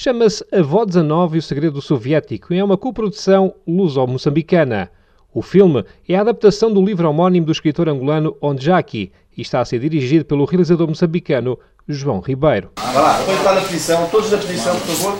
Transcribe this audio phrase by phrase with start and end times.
[0.00, 4.92] Chama-se A Vó 19 e o Segredo Soviético e é uma coprodução luso-moçambicana.
[5.34, 9.64] O filme é a adaptação do livro homónimo do escritor angolano Ondjaki e está a
[9.64, 11.58] ser dirigido pelo realizador moçambicano
[11.88, 12.70] João Ribeiro.
[12.78, 15.18] Vai lá, depois está na petição, todos na petição, por favor.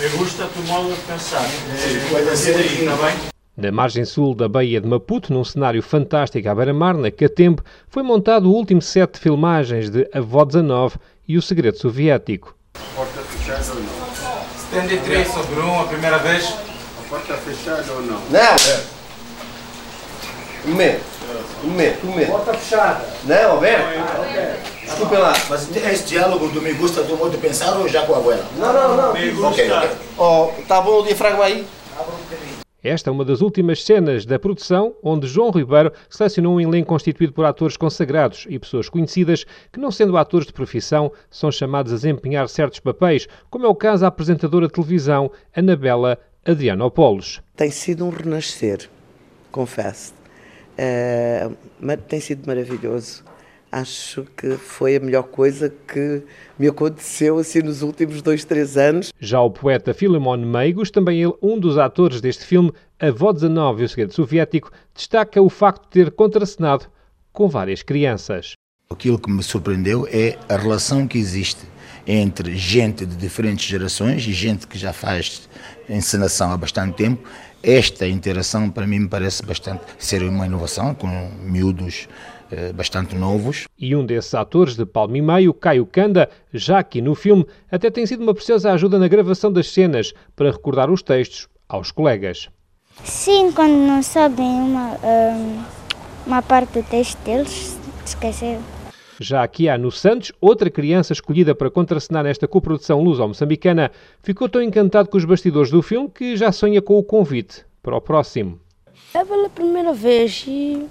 [0.00, 1.44] Me gusta tu modo de pensar.
[1.44, 3.14] Está bem?
[3.58, 8.02] Na margem sul da Baía de Maputo, num cenário fantástico à beira-mar, na Catembe, foi
[8.02, 10.96] montado o último set de filmagens de A Vó 19
[11.28, 12.53] e o Segredo Soviético.
[13.44, 14.44] Fechada ou não?
[14.70, 16.44] 73 sobre 1, a primeira vez.
[16.46, 18.18] A porta fechada ou não?
[18.30, 18.56] Não!
[20.66, 21.02] Um momento.
[21.62, 22.30] Um momento, um momento.
[22.30, 23.04] Porta fechada.
[23.24, 23.84] Não, Alberto?
[24.82, 25.32] Desculpem lá.
[25.48, 28.46] Mas esse diálogo do me gusta do modo de pensar ou já com a abuela?
[28.56, 29.12] Não, não, não.
[29.12, 29.76] Me Ok, gusta.
[29.78, 29.90] ok.
[30.16, 31.66] Oh, tá bom o diafragma aí?
[32.84, 37.32] Esta é uma das últimas cenas da produção onde João Ribeiro selecionou um elenco constituído
[37.32, 41.96] por atores consagrados e pessoas conhecidas que, não sendo atores de profissão, são chamados a
[41.96, 47.40] desempenhar certos papéis, como é o caso da apresentadora de televisão Anabela Adrianopoulos.
[47.56, 48.90] Tem sido um renascer,
[49.50, 50.12] confesso.
[51.80, 53.24] Mas tem sido maravilhoso.
[53.76, 56.22] Acho que foi a melhor coisa que
[56.56, 59.12] me aconteceu assim nos últimos dois, três anos.
[59.18, 63.82] Já o poeta Filemon Meigos, também ele um dos atores deste filme, A Vó 19
[63.82, 66.86] e o Segredo Soviético, destaca o facto de ter contracenado
[67.32, 68.52] com várias crianças.
[68.88, 71.66] Aquilo que me surpreendeu é a relação que existe
[72.06, 75.48] entre gente de diferentes gerações e gente que já faz
[75.88, 77.28] encenação há bastante tempo.
[77.62, 81.08] Esta interação, para mim, me parece bastante ser uma inovação, com
[81.40, 82.06] miúdos
[82.50, 83.66] eh, bastante novos.
[83.78, 87.90] E um desses atores de palmo e meio, Caio Canda, já aqui no filme, até
[87.90, 92.50] tem sido uma preciosa ajuda na gravação das cenas para recordar os textos aos colegas.
[93.02, 95.62] Sim, quando não sabem uma, hum,
[96.26, 98.73] uma parte do texto deles, esqueceram.
[99.20, 103.90] Já aqui há no Santos, outra criança escolhida para contracenar nesta coprodução luso-moçambicana,
[104.22, 107.96] ficou tão encantado com os bastidores do filme que já sonha com o convite para
[107.96, 108.58] o próximo.
[109.12, 110.86] É pela primeira vez e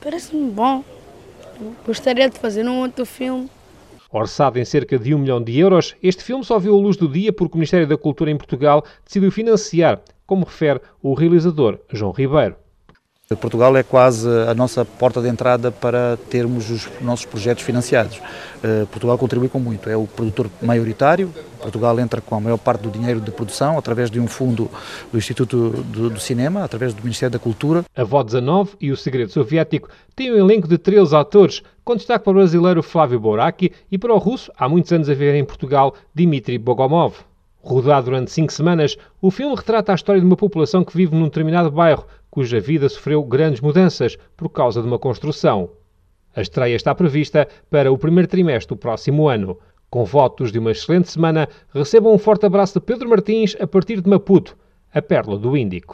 [0.00, 0.84] parece-me bom.
[1.84, 3.50] Gostaria de fazer um outro filme.
[4.12, 7.08] Orçado em cerca de um milhão de euros, este filme só viu a luz do
[7.08, 12.12] dia porque o Ministério da Cultura em Portugal decidiu financiar, como refere o realizador João
[12.12, 12.56] Ribeiro.
[13.36, 18.20] Portugal é quase a nossa porta de entrada para termos os nossos projetos financiados.
[18.60, 21.32] Eh, Portugal contribui com muito, é o produtor maioritário.
[21.60, 24.68] Portugal entra com a maior parte do dinheiro de produção através de um fundo
[25.12, 27.84] do Instituto do, Cinema, através do Ministério da Cultura.
[27.94, 32.24] A Vó 19 e O Segredo Soviético têm um elenco de 13 atores, com destaque
[32.24, 35.44] para o brasileiro Flávio Boraki e para o russo, há muitos anos a viver em
[35.44, 37.29] Portugal, Dmitry Bogomov.
[37.62, 41.24] Rodado durante cinco semanas, o filme retrata a história de uma população que vive num
[41.24, 45.70] determinado bairro, cuja vida sofreu grandes mudanças por causa de uma construção.
[46.34, 49.58] A estreia está prevista para o primeiro trimestre do próximo ano.
[49.90, 54.00] Com votos de uma excelente semana, recebam um forte abraço de Pedro Martins a partir
[54.00, 54.56] de Maputo,
[54.94, 55.88] a pérola do Índico.